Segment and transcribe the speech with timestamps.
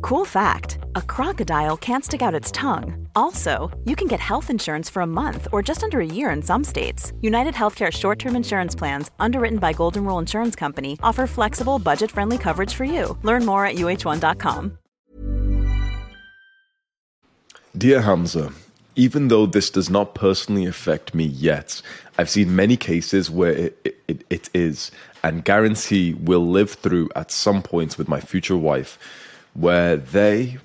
[0.00, 3.08] Cool fact a crocodile can't stick out its tongue.
[3.14, 6.42] Also, you can get health insurance for a month or just under a year in
[6.42, 7.12] some states.
[7.20, 12.10] United Healthcare short term insurance plans, underwritten by Golden Rule Insurance Company, offer flexible, budget
[12.10, 13.18] friendly coverage for you.
[13.22, 14.78] Learn more at uh1.com.
[17.76, 18.52] Dear Hamza,
[18.96, 21.80] even though this does not personally affect me yet,
[22.18, 24.90] I've seen many cases where it, it, it is,
[25.22, 28.98] and guarantee will live through at some point with my future wife
[29.54, 30.58] where they,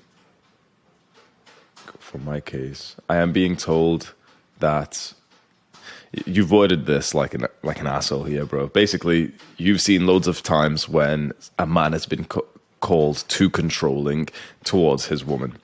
[1.98, 4.14] for my case, I am being told
[4.60, 5.12] that
[6.26, 8.68] you've worded this like an like an asshole here, bro.
[8.68, 12.46] Basically, you've seen loads of times when a man has been co-
[12.80, 14.28] called too controlling
[14.64, 15.56] towards his woman.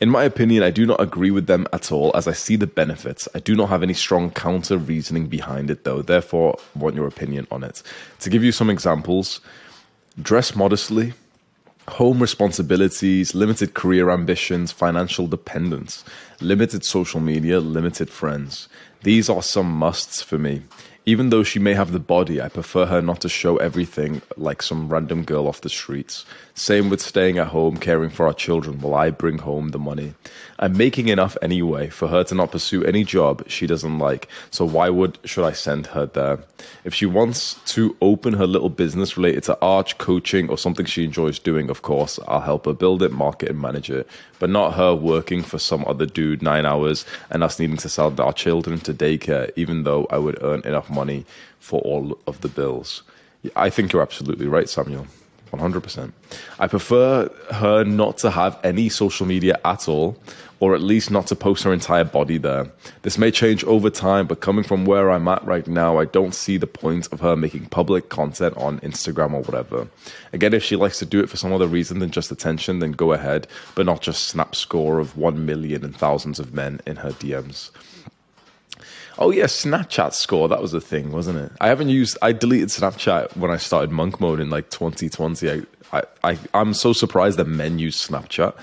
[0.00, 2.66] In my opinion, I do not agree with them at all, as I see the
[2.66, 3.28] benefits.
[3.34, 6.02] I do not have any strong counter reasoning behind it, though.
[6.02, 7.82] Therefore, want your opinion on it.
[8.20, 9.40] To give you some examples,
[10.22, 11.12] dress modestly
[11.88, 16.04] home responsibilities, limited career ambitions, financial dependence,
[16.40, 18.68] limited social media, limited friends.
[19.02, 20.62] These are some musts for me.
[21.06, 24.62] Even though she may have the body, I prefer her not to show everything like
[24.62, 26.26] some random girl off the streets.
[26.60, 30.12] Same with staying at home, caring for our children while I bring home the money.
[30.58, 34.66] I'm making enough anyway for her to not pursue any job she doesn't like, so
[34.66, 36.38] why would should I send her there?
[36.84, 41.02] If she wants to open her little business related to arch, coaching, or something she
[41.02, 44.06] enjoys doing, of course, I'll help her build it, market, and manage it.
[44.38, 48.14] But not her working for some other dude nine hours and us needing to sell
[48.20, 51.24] our children to daycare, even though I would earn enough money
[51.58, 53.02] for all of the bills.
[53.56, 55.06] I think you're absolutely right, Samuel.
[55.50, 56.12] 100%.
[56.58, 60.16] I prefer her not to have any social media at all,
[60.60, 62.70] or at least not to post her entire body there.
[63.02, 66.34] This may change over time, but coming from where I'm at right now, I don't
[66.34, 69.88] see the point of her making public content on Instagram or whatever.
[70.32, 72.92] Again, if she likes to do it for some other reason than just attention, then
[72.92, 76.96] go ahead, but not just snap score of 1 million and thousands of men in
[76.96, 77.70] her DMs.
[79.20, 80.48] Oh yeah, Snapchat score.
[80.48, 81.52] That was a thing, wasn't it?
[81.60, 82.16] I haven't used.
[82.22, 85.50] I deleted Snapchat when I started monk mode in like 2020.
[85.92, 88.54] I, I, I am so surprised that men use Snapchat.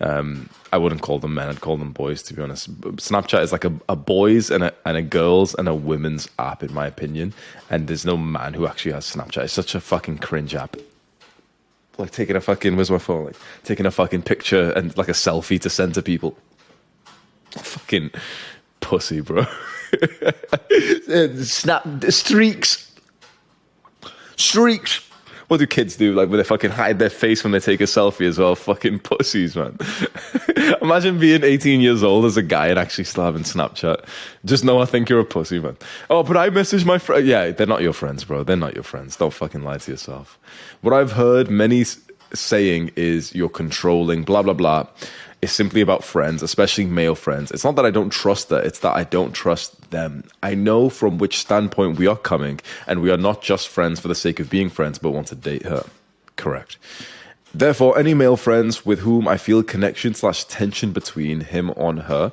[0.00, 1.48] Um, I wouldn't call them men.
[1.48, 2.78] I'd call them boys, to be honest.
[2.80, 6.62] Snapchat is like a, a boys and a and a girls and a women's app,
[6.62, 7.32] in my opinion.
[7.70, 9.44] And there's no man who actually has Snapchat.
[9.44, 10.76] It's such a fucking cringe app.
[11.96, 13.26] Like taking a fucking where's my phone?
[13.26, 16.36] Like taking a fucking picture and like a selfie to send to people.
[17.52, 18.10] Fucking
[18.80, 19.46] pussy, bro.
[21.12, 22.90] Uh, snap streaks,
[24.36, 25.06] streaks.
[25.48, 26.14] What do kids do?
[26.14, 28.54] Like, when they fucking hide their face when they take a selfie as well?
[28.54, 29.76] Fucking pussies, man.
[30.80, 34.06] Imagine being 18 years old as a guy and actually still having Snapchat.
[34.46, 35.76] Just know I think you're a pussy, man.
[36.08, 37.26] Oh, but I message my friend.
[37.26, 38.44] Yeah, they're not your friends, bro.
[38.44, 39.16] They're not your friends.
[39.16, 40.38] Don't fucking lie to yourself.
[40.80, 41.84] What I've heard many
[42.32, 44.86] saying is you're controlling, blah, blah, blah
[45.42, 47.50] is simply about friends, especially male friends.
[47.50, 50.24] It's not that I don't trust her, it's that I don't trust them.
[50.42, 54.06] I know from which standpoint we are coming, and we are not just friends for
[54.06, 55.84] the sake of being friends, but want to date her.
[56.36, 56.78] Correct.
[57.52, 62.32] Therefore, any male friends with whom I feel connection slash tension between him on her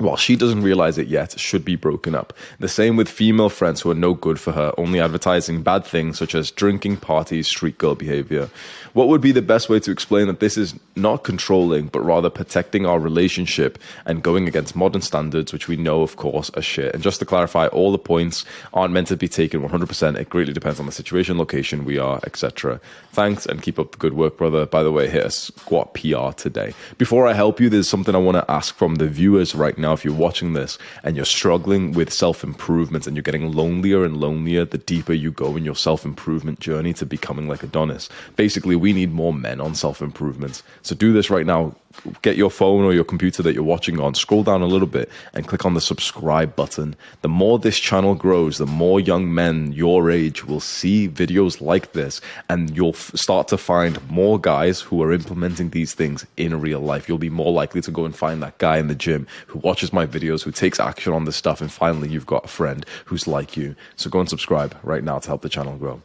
[0.00, 2.32] while she doesn't realize it yet, should be broken up.
[2.58, 6.18] The same with female friends who are no good for her, only advertising bad things
[6.18, 8.48] such as drinking, parties, street girl behavior.
[8.92, 12.30] What would be the best way to explain that this is not controlling, but rather
[12.30, 16.94] protecting our relationship and going against modern standards, which we know, of course, are shit?
[16.94, 18.44] And just to clarify, all the points
[18.74, 20.18] aren't meant to be taken 100%.
[20.18, 22.80] It greatly depends on the situation, location we are, etc.
[23.12, 24.66] Thanks and keep up the good work, brother.
[24.66, 26.74] By the way, hit a squat PR today.
[26.98, 29.89] Before I help you, there's something I want to ask from the viewers right now
[29.90, 34.04] now, if you're watching this and you're struggling with self improvement and you're getting lonelier
[34.04, 38.08] and lonelier the deeper you go in your self improvement journey to becoming like Adonis,
[38.36, 40.62] basically, we need more men on self improvement.
[40.82, 41.74] So do this right now
[42.22, 45.10] get your phone or your computer that you're watching on, scroll down a little bit
[45.34, 46.94] and click on the subscribe button.
[47.22, 51.92] The more this channel grows, the more young men your age will see videos like
[51.92, 56.60] this, and you'll f- start to find more guys who are implementing these things in
[56.60, 57.08] real life.
[57.08, 59.92] You'll be more likely to go and find that guy in the gym who watches
[59.92, 63.26] my videos, who takes action on this stuff, and finally, you've got a friend who's
[63.26, 63.74] like you.
[63.96, 66.00] So go and subscribe right now to help the channel grow.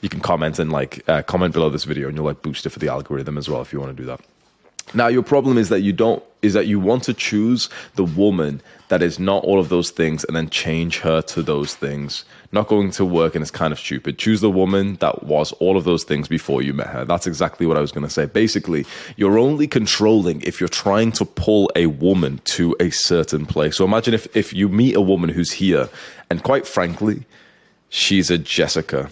[0.00, 2.70] You can comment and like uh, comment below this video, and you'll like boost it
[2.70, 4.20] for the algorithm as well if you want to do that.
[4.94, 8.62] Now, your problem is that you don't, is that you want to choose the woman
[8.88, 12.24] that is not all of those things and then change her to those things.
[12.52, 14.18] Not going to work and it's kind of stupid.
[14.18, 17.04] Choose the woman that was all of those things before you met her.
[17.04, 18.24] That's exactly what I was going to say.
[18.26, 18.86] Basically,
[19.16, 23.76] you're only controlling if you're trying to pull a woman to a certain place.
[23.76, 25.88] So imagine if, if you meet a woman who's here
[26.30, 27.26] and quite frankly,
[27.90, 29.10] she's a Jessica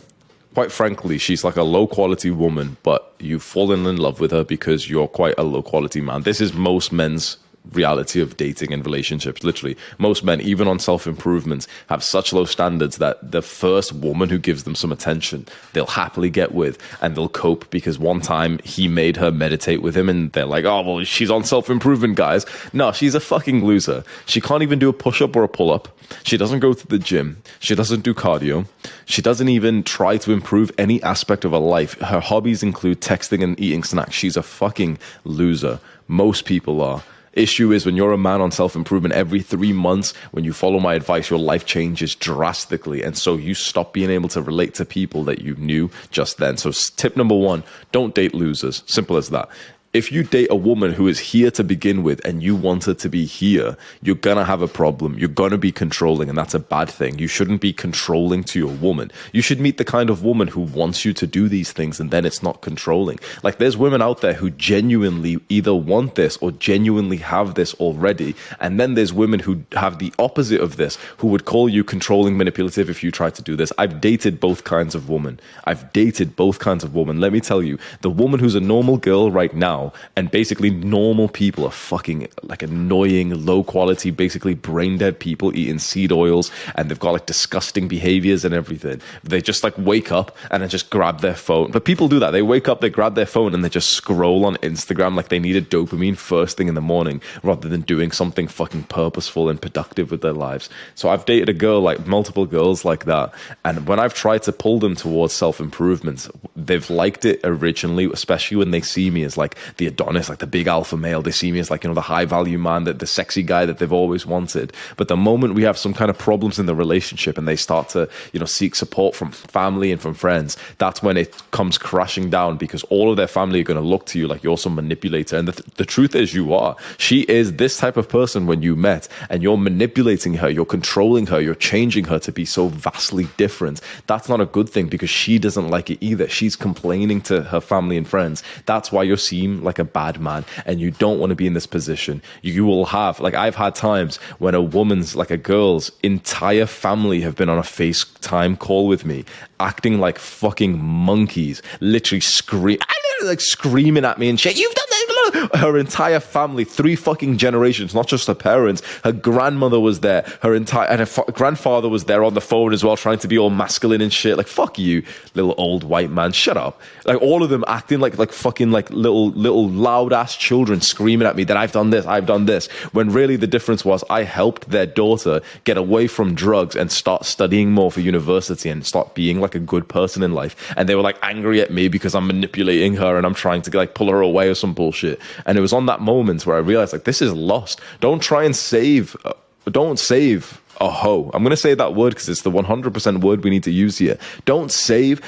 [0.57, 4.43] quite frankly, she's like a low quality woman, but you've fallen in love with her
[4.43, 6.23] because you're quite a low quality man.
[6.23, 7.37] This is most men's
[7.73, 9.45] reality of dating and relationships.
[9.45, 14.29] Literally, most men, even on self improvement, have such low standards that the first woman
[14.29, 18.59] who gives them some attention, they'll happily get with and they'll cope because one time
[18.65, 22.17] he made her meditate with him and they're like, oh, well, she's on self improvement,
[22.17, 22.47] guys.
[22.73, 24.05] No, she's a fucking loser.
[24.27, 25.89] She can't even do a push up or a pull up.
[26.23, 27.43] She doesn't go to the gym.
[27.59, 28.67] She doesn't do cardio.
[29.07, 31.99] She doesn't even try to improve any aspect of her life.
[32.01, 34.15] Her hobbies include texting and eating snacks.
[34.15, 35.81] She's a fucking loser.
[36.09, 37.03] Most people are
[37.37, 40.81] issue is when you're a man on self improvement, every three months, when you follow
[40.81, 43.03] my advice, your life changes drastically.
[43.03, 46.57] And so you stop being able to relate to people that you knew just then.
[46.57, 47.63] So, tip number one
[47.93, 48.83] don't date losers.
[48.87, 49.49] Simple as that
[49.97, 52.93] if you date a woman who is here to begin with and you want her
[52.93, 55.19] to be here, you're gonna have a problem.
[55.19, 57.19] You're gonna be controlling, and that's a bad thing.
[57.19, 59.11] You shouldn't be controlling to your woman.
[59.33, 62.11] You should meet the kind of woman who wants you to do these things, and
[62.11, 63.19] then it's not controlling.
[63.43, 68.35] Like, there's women out there who genuinely either want this or genuinely have this already.
[68.61, 72.37] And then there's women who have the opposite of this, who would call you controlling,
[72.37, 73.73] manipulative if you try to do this.
[73.79, 75.41] I've dated both kinds of women.
[75.65, 77.19] I've dated both kinds of women.
[77.19, 79.86] Let me tell you, the woman who's a normal girl right now
[80.17, 85.79] and basically normal people are fucking like annoying, low quality, basically brain dead people eating
[85.79, 89.01] seed oils, and they've got like disgusting behaviors and everything.
[89.25, 91.71] They just like wake up and then just grab their phone.
[91.71, 92.31] But people do that.
[92.31, 95.39] They wake up, they grab their phone, and they just scroll on Instagram like they
[95.39, 100.11] needed dopamine first thing in the morning, rather than doing something fucking purposeful and productive
[100.11, 100.69] with their lives.
[100.95, 103.33] So I've dated a girl like multiple girls like that,
[103.65, 108.57] and when I've tried to pull them towards self improvement, they've liked it originally, especially
[108.57, 111.23] when they see me as like the Adonis, like the big alpha male.
[111.23, 113.67] They see me as like, you know, the high value man, that the sexy guy
[113.67, 114.73] that they've always wanted.
[114.97, 117.89] But the moment we have some kind of problems in the relationship and they start
[117.91, 122.31] to, you know, seek support from family and from friends, that's when it comes crashing
[122.31, 124.75] down because all of their family are going to look to you like you're some
[124.75, 125.37] manipulator.
[125.37, 126.77] And the, th- the truth is, you are.
[126.99, 131.27] She is this type of person when you met and you're manipulating her, you're controlling
[131.27, 133.81] her, you're changing her to be so vastly different.
[134.07, 136.29] That's not a good thing because she doesn't like it either.
[136.29, 138.43] She's complaining to her family and friends.
[138.67, 139.17] That's why you
[139.63, 142.23] like a bad man and you don't want to be in this position.
[142.43, 147.21] You will have, like, I've had times when a woman's, like a girl's entire family
[147.21, 149.25] have been on a FaceTime call with me,
[149.61, 152.79] acting like fucking monkeys, literally scream,
[153.25, 154.59] like screaming at me and shit.
[154.59, 155.06] You've done this.
[155.55, 158.83] Her entire family, three fucking generations, not just her parents.
[159.05, 160.25] Her grandmother was there.
[160.43, 163.29] Her entire and her fa- grandfather was there on the phone as well, trying to
[163.29, 164.37] be all masculine and shit.
[164.37, 165.03] Like fuck you,
[165.35, 166.33] little old white man.
[166.33, 166.81] Shut up.
[167.05, 171.27] Like all of them acting like like fucking like little little loud ass children screaming
[171.27, 172.69] at me that I've done this, I've done this.
[172.93, 177.25] When really the difference was I helped their daughter get away from drugs and start
[177.25, 180.73] studying more for university and start being like a good person in life.
[180.77, 183.77] And they were like angry at me because I'm manipulating her and I'm trying to
[183.77, 185.16] like pull her away or some bullshit.
[185.45, 187.81] And it was on that moment where I realized like this is lost.
[188.01, 189.17] Don't try and save.
[189.25, 189.33] Uh,
[189.71, 191.31] don't save a hoe.
[191.35, 193.99] I'm going to say that word because it's the 100% word we need to use
[193.99, 194.19] here.
[194.45, 195.21] Don't save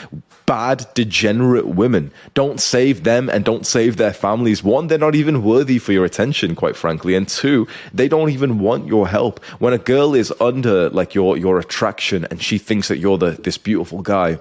[0.46, 2.10] bad, degenerate women.
[2.34, 4.62] Don't save them and don't save their families.
[4.62, 7.14] One, they're not even worthy for your attention, quite frankly.
[7.14, 9.44] And two, they don't even want your help.
[9.58, 13.32] When a girl is under like your, your attraction and she thinks that you're the,
[13.32, 14.38] this beautiful guy,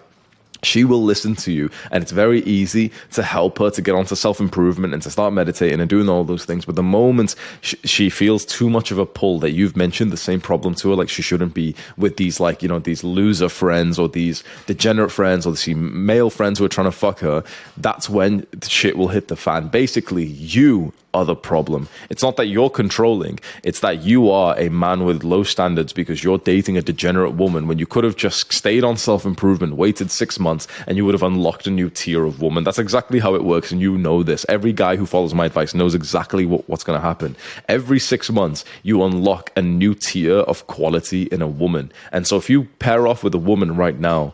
[0.64, 4.16] she will listen to you and it's very easy to help her to get onto
[4.16, 6.66] self-improvement and to start meditating and doing all those things.
[6.66, 10.42] But the moment she feels too much of a pull that you've mentioned the same
[10.42, 14.00] problem to her like she shouldn't be with these like you know these loser friends
[14.00, 17.44] or these degenerate friends or these male friends who are trying to fuck her
[17.78, 19.68] that's when shit will hit the fan.
[19.68, 21.90] Basically you other problem.
[22.10, 26.24] It's not that you're controlling, it's that you are a man with low standards because
[26.24, 30.12] you're dating a degenerate woman when you could have just stayed on self improvement, waited
[30.12, 32.64] six months, and you would have unlocked a new tier of woman.
[32.64, 34.46] That's exactly how it works, and you know this.
[34.48, 37.36] Every guy who follows my advice knows exactly what, what's going to happen.
[37.68, 41.92] Every six months, you unlock a new tier of quality in a woman.
[42.12, 44.34] And so if you pair off with a woman right now,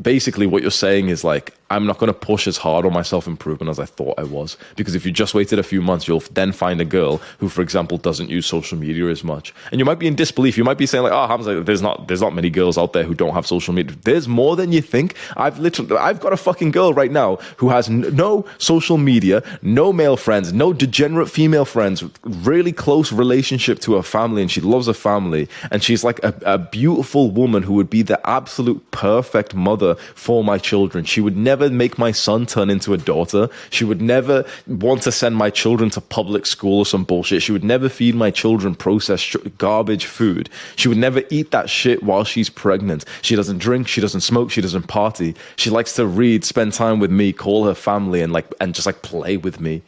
[0.00, 3.02] basically what you're saying is like I'm not going to push as hard on my
[3.02, 4.56] self improvement as I thought I was.
[4.76, 7.62] Because if you just waited a few months, you'll then find a girl who, for
[7.62, 9.54] example, doesn't use social media as much.
[9.70, 10.58] And you might be in disbelief.
[10.58, 13.04] You might be saying like, "Oh, Hamza, there's not there's not many girls out there
[13.04, 15.14] who don't have social media." There's more than you think.
[15.36, 19.92] I've literally I've got a fucking girl right now who has no social media, no
[19.92, 24.88] male friends, no degenerate female friends, really close relationship to her family, and she loves
[24.88, 29.54] her family, and she's like a, a beautiful woman who would be the absolute perfect
[29.54, 31.04] mother for my children.
[31.04, 33.48] She would never never make my son turn into a daughter.
[33.70, 37.42] She would never want to send my children to public school or some bullshit.
[37.42, 40.48] She would never feed my children processed garbage food.
[40.76, 43.04] She would never eat that shit while she's pregnant.
[43.22, 45.34] She doesn't drink, she doesn't smoke, she doesn't party.
[45.56, 48.86] She likes to read, spend time with me, call her family and like and just
[48.86, 49.82] like play with me.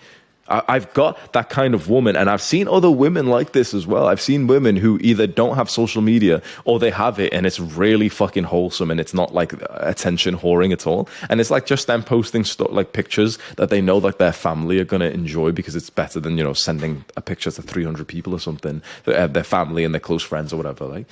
[0.69, 4.07] I've got that kind of woman, and I've seen other women like this as well.
[4.07, 7.59] I've seen women who either don't have social media or they have it, and it's
[7.59, 11.09] really fucking wholesome, and it's not like attention whoring at all.
[11.29, 14.79] And it's like just them posting st- like pictures that they know like their family
[14.79, 18.07] are gonna enjoy because it's better than you know sending a picture to three hundred
[18.09, 20.85] people or something, uh, their family and their close friends or whatever.
[20.85, 21.07] Like.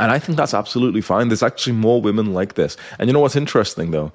[0.00, 1.28] And I think that's absolutely fine.
[1.28, 2.76] There's actually more women like this.
[2.98, 4.12] And you know what's interesting though?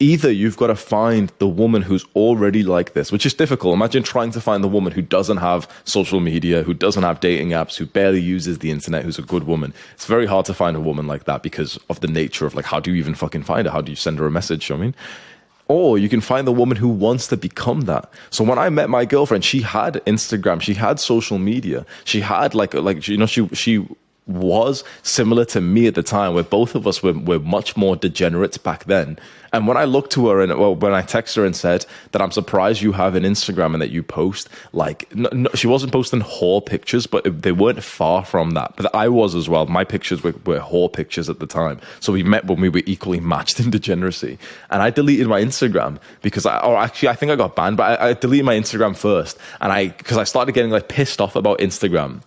[0.00, 3.74] Either you've got to find the woman who's already like this, which is difficult.
[3.74, 7.50] Imagine trying to find the woman who doesn't have social media, who doesn't have dating
[7.50, 9.72] apps, who barely uses the internet, who's a good woman.
[9.94, 12.64] It's very hard to find a woman like that because of the nature of like,
[12.64, 13.72] how do you even fucking find her?
[13.72, 14.70] How do you send her a message?
[14.70, 14.94] I mean,
[15.68, 18.10] or you can find the woman who wants to become that.
[18.30, 22.54] So when I met my girlfriend, she had Instagram, she had social media, she had
[22.54, 23.86] like like you know she she
[24.26, 27.96] was similar to me at the time, where both of us were, were much more
[27.96, 29.18] degenerates back then.
[29.54, 32.20] And when I looked to her and well, when I texted her and said that
[32.20, 35.92] I'm surprised you have an Instagram and that you post like no, no, she wasn't
[35.92, 38.74] posting whore pictures, but they weren't far from that.
[38.74, 39.66] But I was as well.
[39.66, 41.80] My pictures were, were whore pictures at the time.
[42.00, 44.40] So we met when we were equally matched in degeneracy.
[44.70, 48.00] And I deleted my Instagram because I, or actually I think I got banned, but
[48.00, 51.36] I, I deleted my Instagram first, and I because I started getting like pissed off
[51.36, 52.22] about Instagram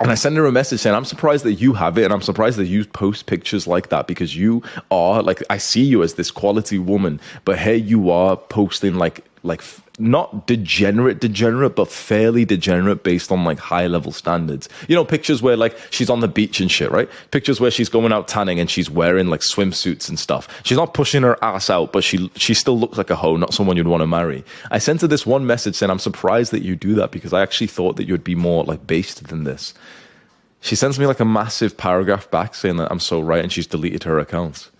[0.00, 2.04] and I send her a message saying, I'm surprised that you have it.
[2.04, 5.84] And I'm surprised that you post pictures like that because you are like, I see
[5.84, 9.62] you as this quality woman, but here you are posting like, like
[9.98, 14.68] not degenerate, degenerate, but fairly degenerate based on like high level standards.
[14.88, 17.08] You know, pictures where like she's on the beach and shit, right?
[17.30, 20.48] Pictures where she's going out tanning and she's wearing like swimsuits and stuff.
[20.64, 23.54] She's not pushing her ass out, but she she still looks like a hoe, not
[23.54, 24.44] someone you'd want to marry.
[24.70, 27.42] I sent her this one message saying, I'm surprised that you do that because I
[27.42, 29.74] actually thought that you'd be more like based than this.
[30.60, 33.66] She sends me like a massive paragraph back saying that I'm so right and she's
[33.66, 34.70] deleted her accounts.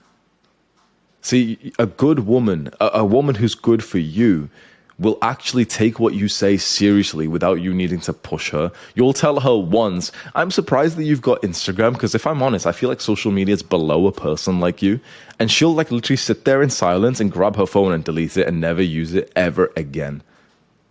[1.20, 4.50] See, a good woman, a, a woman who's good for you,
[4.98, 8.70] will actually take what you say seriously without you needing to push her.
[8.94, 12.72] You'll tell her once, I'm surprised that you've got Instagram because if I'm honest, I
[12.72, 15.00] feel like social media is below a person like you.
[15.40, 18.46] And she'll like literally sit there in silence and grab her phone and delete it
[18.46, 20.22] and never use it ever again.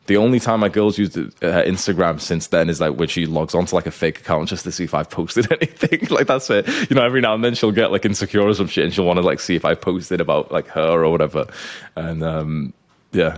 [0.08, 3.56] The only time my girl's used uh, Instagram since then is like when she logs
[3.56, 6.10] onto like a fake account just to see if I've posted anything.
[6.10, 6.68] like that's it.
[6.90, 9.06] You know, every now and then she'll get like insecure or some shit and she'll
[9.06, 11.48] want to like see if I posted about like her or whatever.
[11.96, 12.74] And um,
[13.14, 13.38] yeah,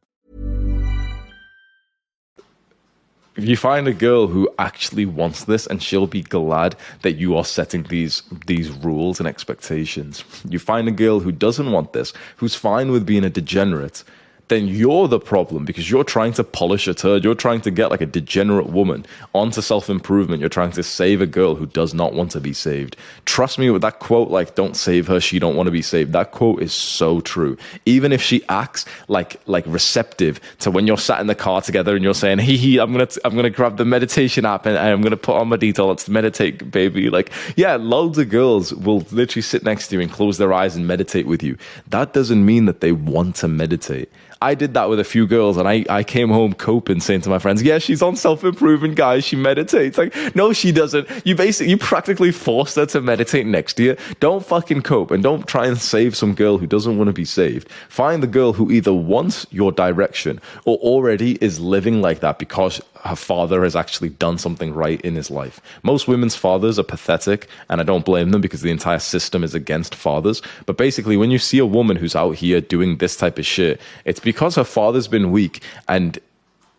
[3.37, 7.37] If you find a girl who actually wants this, and she'll be glad that you
[7.37, 10.25] are setting these these rules and expectations.
[10.47, 14.03] You find a girl who doesn't want this, who's fine with being a degenerate
[14.51, 17.23] then you're the problem because you're trying to polish a turd.
[17.23, 20.41] You're trying to get like a degenerate woman onto self improvement.
[20.41, 22.97] You're trying to save a girl who does not want to be saved.
[23.23, 25.21] Trust me with that quote, like, don't save her.
[25.21, 26.11] She don't want to be saved.
[26.11, 27.57] That quote is so true.
[27.85, 31.95] Even if she acts like, like receptive to when you're sat in the car together
[31.95, 34.65] and you're saying, hee hee, I'm going to, I'm going to grab the meditation app
[34.65, 35.87] and I'm going to put on my detail.
[35.87, 37.09] Let's meditate, baby.
[37.09, 40.75] Like, yeah, loads of girls will literally sit next to you and close their eyes
[40.75, 41.57] and meditate with you.
[41.87, 44.11] That doesn't mean that they want to meditate.
[44.41, 47.29] I did that with a few girls and I, I came home coping saying to
[47.29, 49.23] my friends, yeah, she's on self-improvement, guys.
[49.23, 49.97] She meditates.
[49.97, 51.07] Like, no, she doesn't.
[51.25, 53.95] You basically, you practically forced her to meditate next you.
[54.19, 57.25] Don't fucking cope and don't try and save some girl who doesn't want to be
[57.25, 57.69] saved.
[57.89, 62.81] Find the girl who either wants your direction or already is living like that because
[63.03, 65.61] her father has actually done something right in his life.
[65.83, 69.55] Most women's fathers are pathetic, and I don't blame them because the entire system is
[69.55, 70.41] against fathers.
[70.65, 73.81] But basically, when you see a woman who's out here doing this type of shit,
[74.05, 75.63] it's because her father's been weak.
[75.87, 76.19] And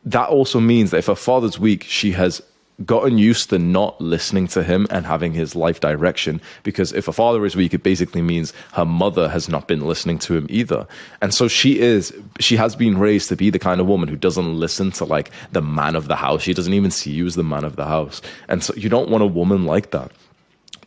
[0.05, 2.43] that also means that if her father's weak, she has
[2.87, 7.13] gotten used to not listening to him and having his life direction because if a
[7.13, 10.87] father is weak it basically means her mother has not been listening to him either.
[11.21, 14.17] And so she is she has been raised to be the kind of woman who
[14.17, 16.43] doesn't listen to like the man of the house.
[16.43, 18.23] She doesn't even see you as the man of the house.
[18.49, 20.11] And so you don't want a woman like that.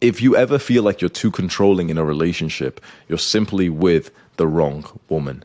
[0.02, 4.48] If you ever feel like you're too controlling in a relationship you're simply with the
[4.48, 5.44] wrong woman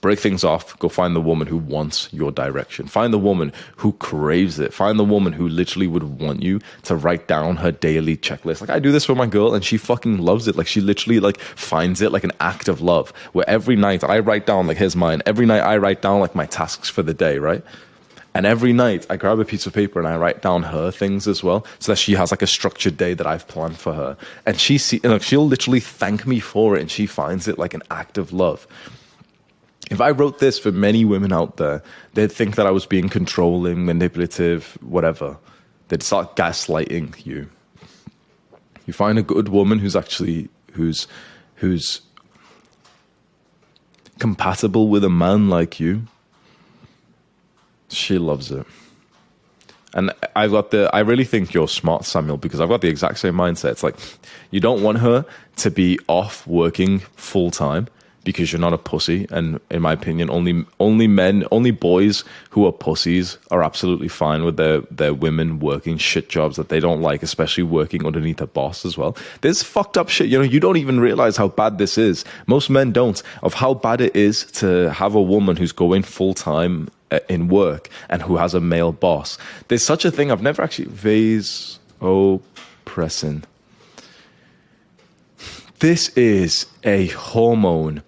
[0.00, 0.78] break things off.
[0.78, 2.86] Go find the woman who wants your direction.
[2.86, 4.72] Find the woman who craves it.
[4.72, 8.60] Find the woman who literally would want you to write down her daily checklist.
[8.60, 10.56] Like i do this for my girl and she fucking loves it.
[10.56, 14.18] Like she literally like finds it like an act of love where every night i
[14.18, 15.22] write down like here's mine.
[15.26, 17.64] Every night i write down like my tasks for the day right?
[18.36, 21.26] And every night I grab a piece of paper and I write down her things
[21.26, 24.14] as well, so that she has like a structured day that I've planned for her.
[24.44, 27.58] And she see, you know, she'll literally thank me for it, and she finds it
[27.58, 28.66] like an act of love
[29.90, 31.82] if I wrote this for many women out there,
[32.14, 35.38] they'd think that I was being controlling, manipulative, whatever.
[35.88, 37.48] They'd start gaslighting you.
[38.86, 41.06] You find a good woman who's actually who's
[41.56, 42.02] who's
[44.18, 46.02] compatible with a man like you.
[47.88, 48.66] She loves it.
[49.94, 53.18] And I've got the I really think you're smart, Samuel, because I've got the exact
[53.20, 53.70] same mindset.
[53.70, 53.96] It's like
[54.50, 55.24] you don't want her
[55.56, 57.86] to be off working full time
[58.26, 59.26] because you're not a pussy.
[59.30, 64.44] And in my opinion, only only men, only boys who are pussies are absolutely fine
[64.44, 68.46] with their their women working shit jobs that they don't like, especially working underneath a
[68.46, 69.16] boss as well.
[69.40, 70.28] There's fucked up shit.
[70.28, 72.26] You know, you don't even realize how bad this is.
[72.46, 76.34] Most men don't of how bad it is to have a woman who's going full
[76.34, 79.38] time uh, in work and who has a male boss.
[79.68, 80.32] There's such a thing.
[80.32, 83.44] I've never actually vasopressin.
[85.78, 88.02] This is a hormone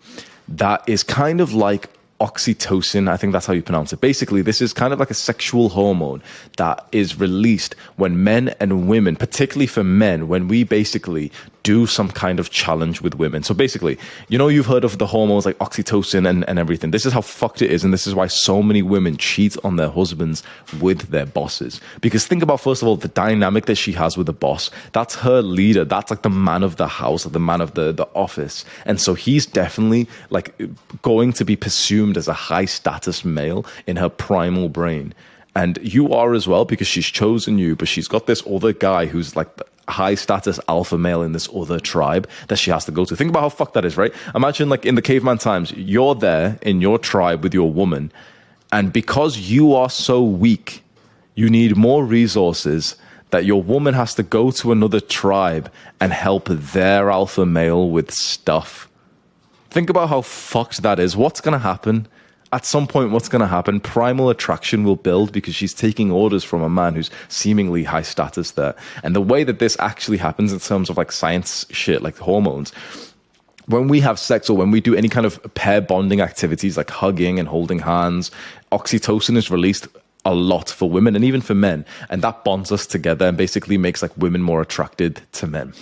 [0.49, 3.09] that is kind of like oxytocin.
[3.09, 4.01] I think that's how you pronounce it.
[4.01, 6.23] Basically, this is kind of like a sexual hormone
[6.57, 11.31] that is released when men and women, particularly for men, when we basically
[11.63, 13.43] do some kind of challenge with women.
[13.43, 16.91] So basically, you know, you've heard of the hormones like oxytocin and, and everything.
[16.91, 17.85] This is how fucked it is.
[17.85, 20.43] And this is why so many women cheat on their husbands
[20.81, 21.81] with their bosses.
[22.01, 24.71] Because think about, first of all, the dynamic that she has with the boss.
[24.93, 25.85] That's her leader.
[25.85, 28.65] That's like the man of the house, the man of the, the office.
[28.85, 30.55] And so he's definitely like
[31.03, 35.15] going to be presumed as a high status male in her primal brain.
[35.59, 39.07] And you are as well because she's chosen you, but she's got this other guy
[39.07, 39.49] who's like
[39.89, 43.17] high status alpha male in this other tribe that she has to go to.
[43.17, 44.13] Think about how fucked that is, right?
[44.37, 48.13] Imagine like in the caveman times, you're there in your tribe with your woman,
[48.71, 50.85] and because you are so weak,
[51.35, 52.95] you need more resources
[53.31, 58.13] that your woman has to go to another tribe and help their alpha male with
[58.13, 58.89] stuff.
[59.71, 61.17] Think about how fucked that is.
[61.17, 62.07] What's going to happen?
[62.53, 63.81] At some point, what's going to happen?
[63.81, 68.53] Primal attraction will build because she's taking orders from a man who's seemingly high status
[68.53, 68.75] there.
[69.03, 72.73] And the way that this actually happens in terms of like science shit, like hormones,
[73.67, 76.89] when we have sex or when we do any kind of pair bonding activities like
[76.91, 78.31] hugging and holding hands,
[78.73, 79.87] oxytocin is released
[80.29, 81.87] a lot for women and even for men.
[82.11, 85.73] And that bonds us together and basically makes like women more attracted to men.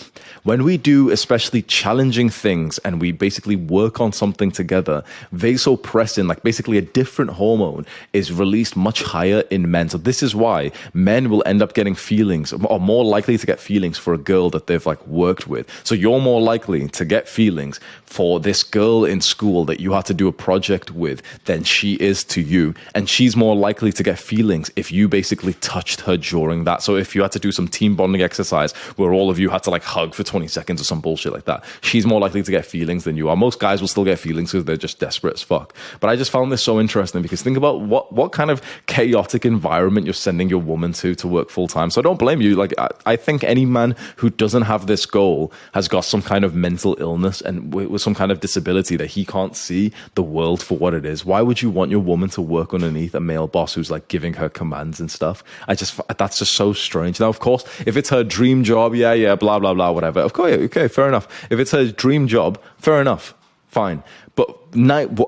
[0.45, 5.03] When we do especially challenging things and we basically work on something together,
[5.35, 9.89] vasopressin, like basically a different hormone, is released much higher in men.
[9.89, 13.59] So this is why men will end up getting feelings or more likely to get
[13.59, 15.69] feelings for a girl that they've like worked with.
[15.83, 20.07] So you're more likely to get feelings for this girl in school that you had
[20.07, 22.75] to do a project with than she is to you.
[22.95, 26.83] And she's more likely to get feelings feelings if you basically touched her during that.
[26.83, 29.62] So if you had to do some team bonding exercise where all of you had
[29.62, 32.51] to like hug for 20 seconds or some bullshit like that, she's more likely to
[32.51, 33.37] get feelings than you are.
[33.37, 35.75] Most guys will still get feelings because they're just desperate as fuck.
[36.01, 39.46] But I just found this so interesting because think about what, what kind of chaotic
[39.46, 41.90] environment you're sending your woman to to work full time.
[41.90, 42.57] So I don't blame you.
[42.57, 46.44] Like, I, I, think any man who doesn't have this goal has got some kind
[46.44, 50.22] of mental illness and with, with some kind of disability that he can't see the
[50.22, 51.25] world for what it is.
[51.25, 54.35] Why would you want your woman to work underneath a male boss who's like giving
[54.35, 55.44] her commands and stuff?
[55.68, 57.20] I just, that's just so strange.
[57.20, 60.20] Now, of course, if it's her dream job, yeah, yeah, blah, blah, blah, whatever.
[60.20, 61.26] Of course, okay, fair enough.
[61.50, 63.35] If it's her dream job, fair enough
[63.76, 64.02] fine.
[64.37, 64.48] But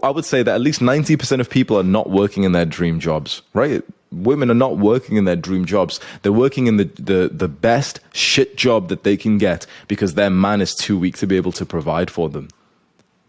[0.03, 2.99] I would say that at least 90% of people are not working in their dream
[2.99, 3.83] jobs, right?
[4.11, 6.01] Women are not working in their dream jobs.
[6.23, 10.31] They're working in the, the, the best shit job that they can get because their
[10.31, 12.49] man is too weak to be able to provide for them.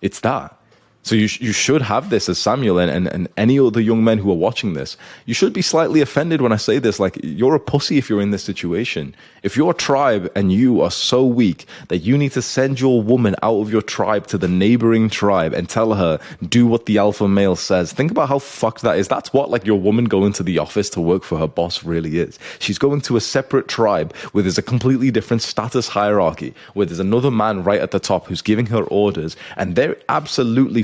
[0.01, 0.55] It's that.
[1.01, 4.03] So you, sh- you should have this as Samuel and, and, and any other young
[4.03, 4.97] men who are watching this.
[5.25, 6.99] You should be slightly offended when I say this.
[6.99, 9.15] Like, you're a pussy if you're in this situation.
[9.41, 13.35] If your tribe and you are so weak that you need to send your woman
[13.41, 17.27] out of your tribe to the neighboring tribe and tell her, do what the alpha
[17.27, 17.93] male says.
[17.93, 19.07] Think about how fucked that is.
[19.07, 22.19] That's what, like, your woman going to the office to work for her boss really
[22.19, 22.37] is.
[22.59, 26.99] She's going to a separate tribe where there's a completely different status hierarchy, where there's
[26.99, 30.83] another man right at the top who's giving her orders, and they're absolutely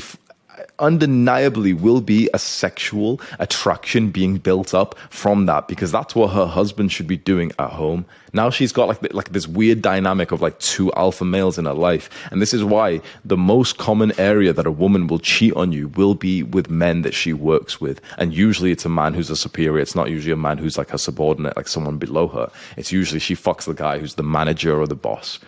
[0.79, 6.45] undeniably will be a sexual attraction being built up from that because that's what her
[6.45, 8.05] husband should be doing at home.
[8.33, 11.73] Now she's got like like this weird dynamic of like two alpha males in her
[11.73, 15.71] life, and this is why the most common area that a woman will cheat on
[15.71, 19.29] you will be with men that she works with, and usually it's a man who's
[19.29, 19.79] a superior.
[19.79, 22.51] It's not usually a man who's like a subordinate, like someone below her.
[22.75, 25.39] It's usually she fucks the guy who's the manager or the boss.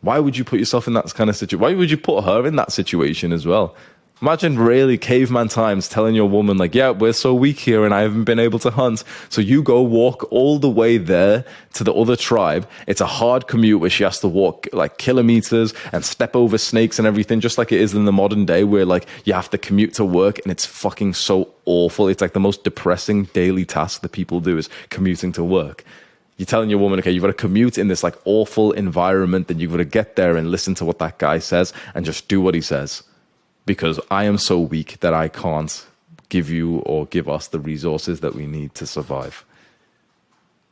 [0.00, 1.62] Why would you put yourself in that kind of situation?
[1.62, 3.76] Why would you put her in that situation as well?
[4.22, 8.02] Imagine really caveman times telling your woman, like, yeah, we're so weak here and I
[8.02, 9.02] haven't been able to hunt.
[9.30, 12.68] So you go walk all the way there to the other tribe.
[12.86, 17.00] It's a hard commute where she has to walk like kilometers and step over snakes
[17.00, 19.58] and everything, just like it is in the modern day where like you have to
[19.58, 22.06] commute to work and it's fucking so awful.
[22.06, 25.84] It's like the most depressing daily task that people do is commuting to work
[26.38, 29.58] you're telling your woman, okay, you've got to commute in this like awful environment, then
[29.58, 32.40] you've got to get there and listen to what that guy says and just do
[32.40, 33.02] what he says
[33.66, 35.86] because I am so weak that I can't
[36.28, 39.44] give you or give us the resources that we need to survive.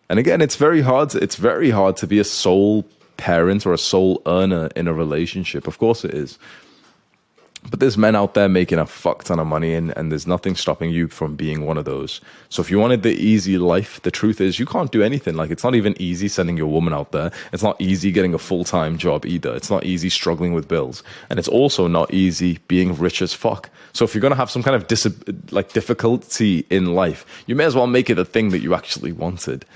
[0.09, 1.14] And again, it's very hard.
[1.14, 2.85] It's very hard to be a sole
[3.16, 5.66] parent or a sole earner in a relationship.
[5.66, 6.38] Of course, it is.
[7.68, 10.54] But there's men out there making a fuck ton of money, and, and there's nothing
[10.54, 12.20] stopping you from being one of those.
[12.48, 15.34] So if you wanted the easy life, the truth is you can't do anything.
[15.34, 17.30] Like it's not even easy sending your woman out there.
[17.52, 19.54] It's not easy getting a full time job either.
[19.54, 23.68] It's not easy struggling with bills, and it's also not easy being rich as fuck.
[23.92, 25.12] So if you're gonna have some kind of dis-
[25.50, 29.12] like difficulty in life, you may as well make it a thing that you actually
[29.12, 29.66] wanted.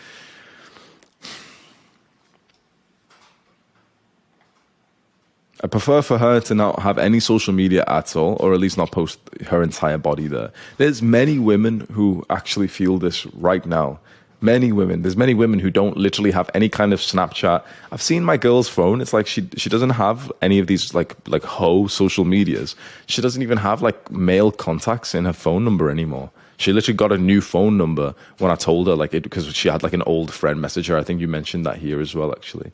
[5.64, 8.76] I prefer for her to not have any social media at all, or at least
[8.76, 10.52] not post her entire body there.
[10.76, 13.98] There's many women who actually feel this right now.
[14.42, 15.00] Many women.
[15.00, 17.64] There's many women who don't literally have any kind of Snapchat.
[17.90, 19.00] I've seen my girl's phone.
[19.00, 22.76] It's like she she doesn't have any of these like like ho social medias.
[23.06, 26.30] She doesn't even have like male contacts in her phone number anymore.
[26.56, 29.68] She literally got a new phone number when I told her, like, it, because she
[29.68, 30.96] had like an old friend message her.
[30.96, 32.70] I think you mentioned that here as well, actually.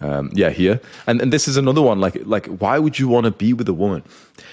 [0.00, 2.00] Um, yeah, here, and and this is another one.
[2.00, 4.04] Like like, why would you want to be with a woman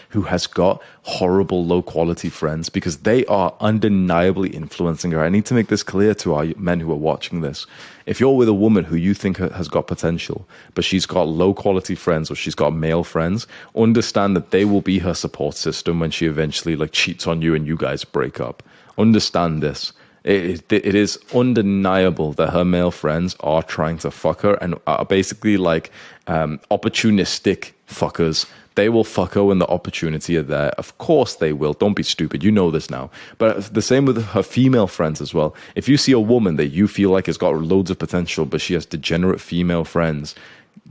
[0.10, 5.24] who has got horrible, low quality friends because they are undeniably influencing her?
[5.24, 7.68] I need to make this clear to our men who are watching this.
[8.08, 11.54] If you're with a woman who you think has got potential, but she's got low
[11.54, 16.00] quality friends or she's got male friends, understand that they will be her support system
[16.00, 18.64] when she eventually like cheats on you and you guys break up.
[18.98, 19.94] Understand this
[20.26, 25.06] it, it is undeniable that her male friends are trying to fuck her and are
[25.06, 25.92] basically like
[26.26, 28.48] um, opportunistic fuckers.
[28.74, 30.70] They will fuck her when the opportunity are there.
[30.72, 31.74] Of course they will.
[31.74, 32.44] Don't be stupid.
[32.44, 33.12] You know this now.
[33.38, 35.56] But the same with her female friends as well.
[35.76, 38.62] If you see a woman that you feel like has got loads of potential, but
[38.62, 40.34] she has degenerate female friends,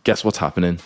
[0.04, 0.78] guess what's happening?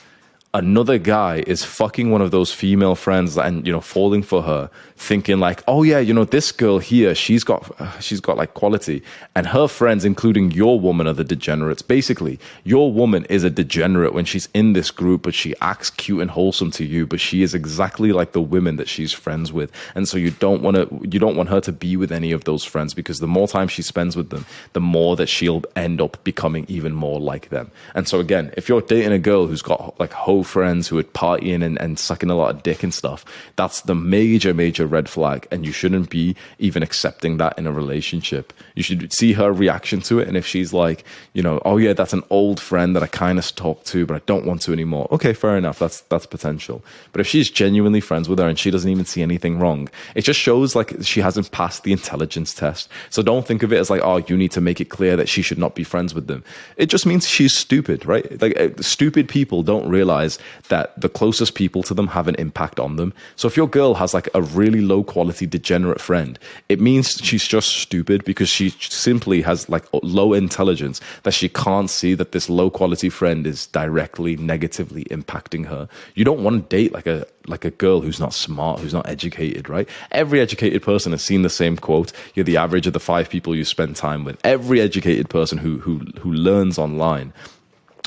[0.54, 4.70] Another guy is fucking one of those female friends and you know falling for her
[4.96, 9.02] thinking like oh yeah you know this girl here she's got she's got like quality.
[9.36, 11.82] And her friends including your woman are the degenerates.
[11.82, 16.22] Basically your woman is a degenerate when she's in this group but she acts cute
[16.22, 19.70] and wholesome to you but she is exactly like the women that she's friends with.
[19.94, 22.44] And so you don't want to you don't want her to be with any of
[22.44, 26.00] those friends because the more time she spends with them the more that she'll end
[26.00, 27.70] up becoming even more like them.
[27.94, 30.98] And so again if you're dating a girl who's got like hope bro friends who
[30.98, 33.24] are partying and, and sucking a lot of dick and stuff,
[33.56, 35.46] that's the major, major red flag.
[35.50, 38.52] And you shouldn't be even accepting that in a relationship.
[38.74, 40.28] You should see her reaction to it.
[40.28, 43.38] And if she's like, you know, oh yeah, that's an old friend that I kind
[43.38, 45.08] of talk to, but I don't want to anymore.
[45.10, 45.78] Okay, fair enough.
[45.78, 46.82] That's that's potential.
[47.12, 50.22] But if she's genuinely friends with her and she doesn't even see anything wrong, it
[50.22, 52.88] just shows like she hasn't passed the intelligence test.
[53.10, 55.28] So don't think of it as like, oh, you need to make it clear that
[55.28, 56.44] she should not be friends with them.
[56.76, 58.40] It just means she's stupid, right?
[58.40, 60.27] Like uh, stupid people don't realize
[60.68, 63.14] that the closest people to them have an impact on them.
[63.36, 66.38] So if your girl has like a really low quality degenerate friend,
[66.68, 71.88] it means she's just stupid because she simply has like low intelligence that she can't
[71.88, 75.88] see that this low quality friend is directly negatively impacting her.
[76.14, 79.08] You don't want to date like a like a girl who's not smart, who's not
[79.08, 79.88] educated, right?
[80.10, 82.12] Every educated person has seen the same quote.
[82.34, 84.38] You're the average of the five people you spend time with.
[84.44, 87.32] Every educated person who who who learns online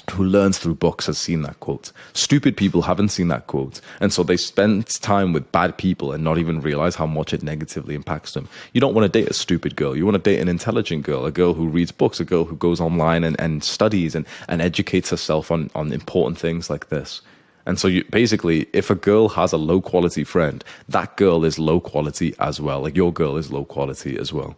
[0.09, 1.91] who learns through books has seen that quote.
[2.13, 3.79] Stupid people haven't seen that quote.
[3.99, 7.43] And so they spend time with bad people and not even realize how much it
[7.43, 8.49] negatively impacts them.
[8.73, 9.95] You don't want to date a stupid girl.
[9.95, 12.55] You want to date an intelligent girl, a girl who reads books, a girl who
[12.55, 17.21] goes online and, and studies and, and educates herself on, on important things like this.
[17.65, 21.59] And so you basically, if a girl has a low quality friend, that girl is
[21.59, 22.81] low quality as well.
[22.81, 24.55] Like your girl is low quality as well.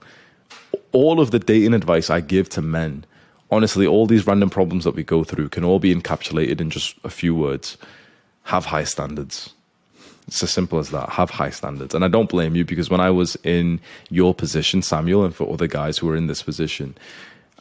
[0.94, 3.06] All of the dating advice I give to men,
[3.54, 6.96] honestly, all these random problems that we go through can all be encapsulated in just
[7.04, 7.78] a few words.
[8.44, 9.54] Have high standards.
[10.28, 11.10] It's as simple as that.
[11.10, 11.94] Have high standards.
[11.94, 15.52] And I don't blame you because when I was in your position, Samuel, and for
[15.52, 16.96] other guys who were in this position,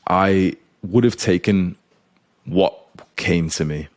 [0.08, 1.76] I would have taken
[2.44, 2.78] what
[3.16, 3.88] came to me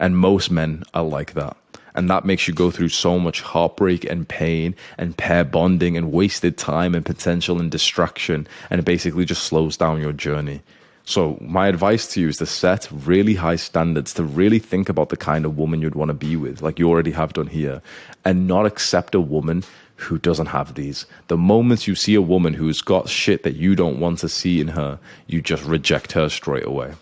[0.00, 1.56] and most men are like that.
[1.94, 6.10] And that makes you go through so much heartbreak and pain and pair bonding and
[6.10, 8.48] wasted time and potential and distraction.
[8.68, 10.60] And it basically just slows down your journey.
[11.06, 15.10] So, my advice to you is to set really high standards, to really think about
[15.10, 17.82] the kind of woman you'd want to be with, like you already have done here,
[18.24, 19.64] and not accept a woman
[19.96, 21.04] who doesn't have these.
[21.28, 24.60] The moment you see a woman who's got shit that you don't want to see
[24.60, 26.94] in her, you just reject her straight away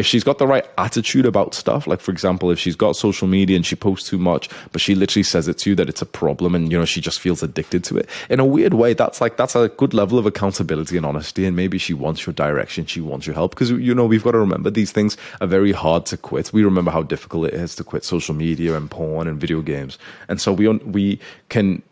[0.00, 3.28] if she's got the right attitude about stuff, like for example, if she's got social
[3.28, 6.00] media and she posts too much, but she literally says it to you that it's
[6.00, 8.08] a problem and you know she just feels addicted to it.
[8.30, 11.44] In a weird way, that's like that's a good level of accountability and honesty.
[11.44, 13.50] And maybe she wants your direction, she wants your help.
[13.50, 16.50] Because you know, we've got to remember these things are very hard to quit.
[16.50, 19.98] We remember how difficult it is to quit social media and porn and video games.
[20.28, 21.82] And so we we can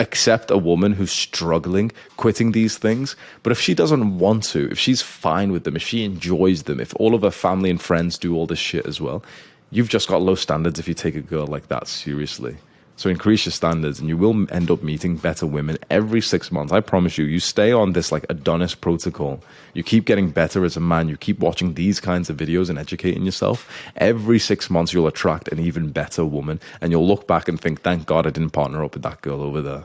[0.00, 3.14] accept a woman who's struggling quitting these things.
[3.42, 6.80] But if she doesn't want to, if she's fine with them, if she enjoys them,
[6.80, 9.22] if all of her family and friends do all this shit as well,
[9.70, 12.56] you've just got low standards if you take a girl like that seriously.
[13.00, 16.70] So increase your standards and you will end up meeting better women every six months.
[16.70, 19.42] I promise you, you stay on this like Adonis protocol.
[19.72, 21.08] You keep getting better as a man.
[21.08, 23.66] You keep watching these kinds of videos and educating yourself.
[23.96, 27.80] Every six months, you'll attract an even better woman and you'll look back and think,
[27.80, 29.84] thank God I didn't partner up with that girl over there.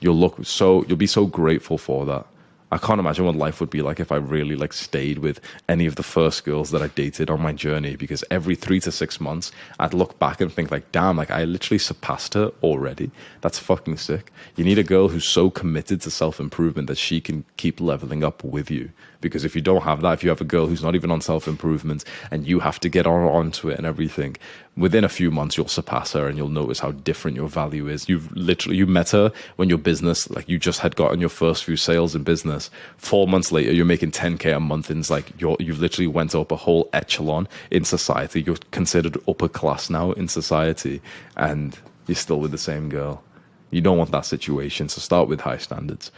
[0.00, 2.26] You'll look so, you'll be so grateful for that.
[2.72, 5.86] I can't imagine what life would be like if I really like stayed with any
[5.86, 9.20] of the first girls that I dated on my journey because every 3 to 6
[9.20, 13.10] months I'd look back and think like damn like I literally surpassed her already.
[13.42, 14.32] That's fucking sick.
[14.56, 18.42] You need a girl who's so committed to self-improvement that she can keep leveling up
[18.42, 18.90] with you
[19.24, 21.20] because if you don't have that if you have a girl who's not even on
[21.20, 24.36] self-improvement and you have to get on onto it and everything
[24.76, 28.08] within a few months you'll surpass her and you'll notice how different your value is
[28.08, 31.64] you've literally you met her when your business like you just had gotten your first
[31.64, 32.22] few sales in
[32.54, 36.06] business four months later you're making 10k a month and it's like you're you've literally
[36.06, 41.00] went up a whole echelon in society you're considered upper class now in society
[41.36, 43.22] and you're still with the same girl
[43.70, 46.10] you don't want that situation so start with high standards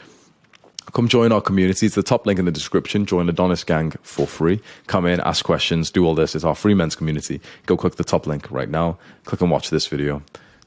[0.92, 1.86] Come join our community.
[1.86, 3.06] It's the top link in the description.
[3.06, 4.62] Join Adonis Gang for free.
[4.86, 6.36] Come in, ask questions, do all this.
[6.36, 7.40] It's our free men's community.
[7.66, 8.96] Go click the top link right now.
[9.24, 10.22] Click and watch this video.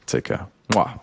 [0.07, 0.45] Take care.
[0.73, 0.99] Mwah.